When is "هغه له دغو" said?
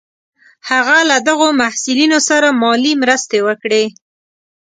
0.69-1.47